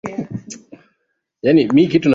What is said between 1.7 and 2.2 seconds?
pazuri